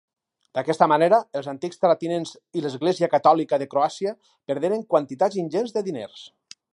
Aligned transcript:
D'aquesta 0.59 0.85
manera, 0.91 1.19
els 1.41 1.49
antics 1.53 1.83
terratinents 1.83 2.31
i 2.59 2.63
l'Església 2.65 3.11
Catòlica 3.13 3.61
de 3.65 3.69
Croàcia 3.75 4.15
perderen 4.53 4.87
quantitats 4.95 5.41
ingents 5.47 5.77
de 5.77 5.89
diners. 5.91 6.29